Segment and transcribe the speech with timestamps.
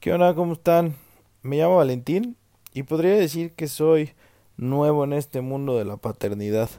[0.00, 0.34] ¿Qué onda?
[0.34, 0.96] ¿Cómo están?
[1.42, 2.34] Me llamo Valentín
[2.72, 4.12] y podría decir que soy
[4.56, 6.70] nuevo en este mundo de la paternidad.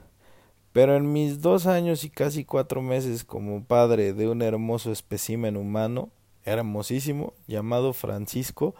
[0.73, 5.55] Pero en mis dos años y casi cuatro meses como padre de un hermoso espécimen
[5.55, 6.09] humano,
[6.45, 8.73] hermosísimo, llamado Francisco,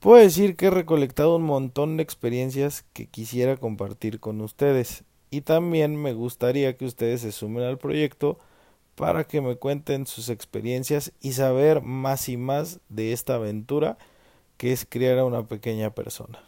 [0.00, 5.04] puedo decir que he recolectado un montón de experiencias que quisiera compartir con ustedes.
[5.30, 8.38] Y también me gustaría que ustedes se sumen al proyecto
[8.98, 13.96] para que me cuenten sus experiencias y saber más y más de esta aventura
[14.56, 16.42] que es criar a una pequeña persona.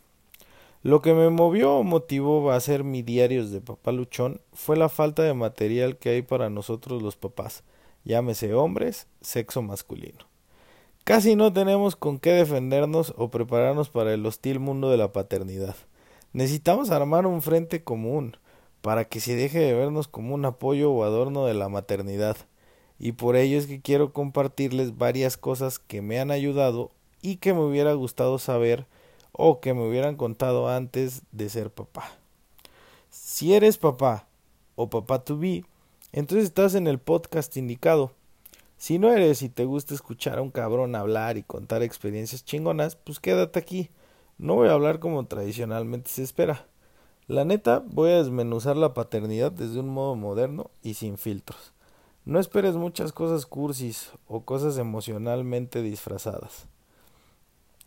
[0.82, 4.88] Lo que me movió o motivó a hacer mi diarios de papá luchón fue la
[4.88, 7.62] falta de material que hay para nosotros los papás,
[8.04, 10.26] llámese hombres, sexo masculino.
[11.04, 15.76] Casi no tenemos con qué defendernos o prepararnos para el hostil mundo de la paternidad.
[16.32, 18.36] Necesitamos armar un frente común,
[18.82, 22.36] para que se deje de vernos como un apoyo o adorno de la maternidad.
[22.98, 26.90] Y por ello es que quiero compartirles varias cosas que me han ayudado
[27.22, 28.86] y que me hubiera gustado saber
[29.32, 32.10] o que me hubieran contado antes de ser papá.
[33.10, 34.26] Si eres papá
[34.76, 35.64] o papá to be,
[36.12, 38.12] entonces estás en el podcast indicado.
[38.76, 42.96] Si no eres y te gusta escuchar a un cabrón hablar y contar experiencias chingonas,
[42.96, 43.90] pues quédate aquí.
[44.38, 46.69] No voy a hablar como tradicionalmente se espera.
[47.30, 51.72] La neta, voy a desmenuzar la paternidad desde un modo moderno y sin filtros.
[52.24, 56.66] No esperes muchas cosas cursis o cosas emocionalmente disfrazadas.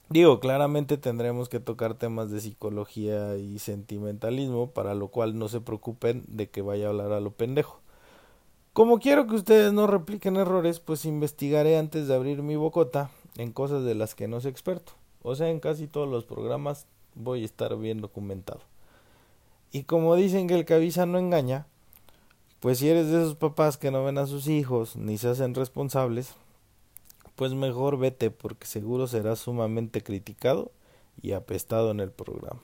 [0.07, 5.59] Digo, claramente tendremos que tocar temas de psicología y sentimentalismo, para lo cual no se
[5.59, 7.81] preocupen de que vaya a hablar a lo pendejo.
[8.71, 13.51] Como quiero que ustedes no repliquen errores, pues investigaré antes de abrir mi bocota en
[13.51, 14.93] cosas de las que no soy experto.
[15.21, 18.61] O sea, en casi todos los programas voy a estar bien documentado.
[19.73, 21.65] Y como dicen que el cabeza no engaña,
[22.59, 25.55] pues si eres de esos papás que no ven a sus hijos ni se hacen
[25.55, 26.35] responsables,
[27.35, 30.71] pues mejor vete porque seguro serás sumamente criticado
[31.23, 32.61] y apestado en el programa.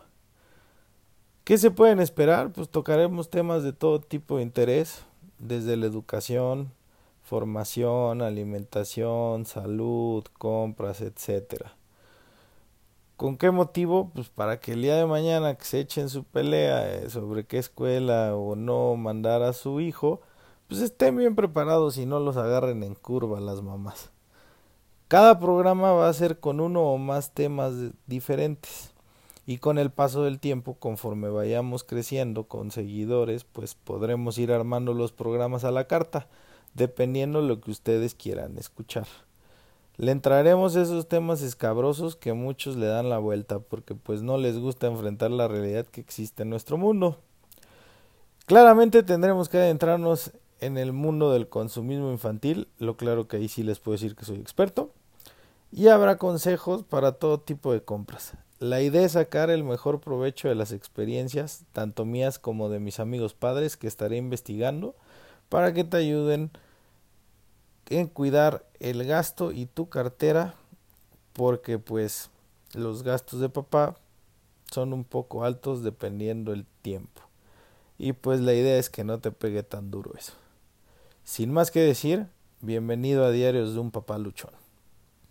[1.45, 2.53] ¿Qué se pueden esperar?
[2.53, 5.03] Pues tocaremos temas de todo tipo de interés,
[5.39, 6.71] desde la educación,
[7.23, 11.78] formación, alimentación, salud, compras, etcétera.
[13.19, 14.11] ¿Con qué motivo?
[14.15, 17.57] Pues para que el día de mañana que se echen su pelea eh, sobre qué
[17.57, 20.21] escuela o no mandar a su hijo,
[20.69, 24.11] pues estén bien preparados y no los agarren en curva las mamás.
[25.09, 27.73] Cada programa va a ser con uno o más temas
[28.07, 28.93] diferentes
[29.45, 34.93] y con el paso del tiempo, conforme vayamos creciendo con seguidores, pues podremos ir armando
[34.93, 36.29] los programas a la carta,
[36.73, 39.07] dependiendo lo que ustedes quieran escuchar.
[39.99, 44.37] Le entraremos a esos temas escabrosos que muchos le dan la vuelta porque pues no
[44.37, 47.17] les gusta enfrentar la realidad que existe en nuestro mundo.
[48.45, 53.61] Claramente tendremos que adentrarnos en el mundo del consumismo infantil, lo claro que ahí sí
[53.61, 54.89] les puedo decir que soy experto,
[55.69, 58.35] y habrá consejos para todo tipo de compras.
[58.59, 63.01] La idea es sacar el mejor provecho de las experiencias, tanto mías como de mis
[63.01, 64.95] amigos padres que estaré investigando,
[65.49, 66.51] para que te ayuden
[67.89, 70.55] en cuidar el gasto y tu cartera
[71.33, 72.29] porque pues
[72.73, 73.95] los gastos de papá
[74.71, 77.21] son un poco altos dependiendo el tiempo.
[77.97, 80.33] Y pues la idea es que no te pegue tan duro eso.
[81.23, 82.27] Sin más que decir,
[82.61, 84.51] bienvenido a Diarios de un Papá Luchón.